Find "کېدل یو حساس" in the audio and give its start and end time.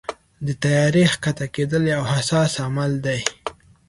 1.55-2.53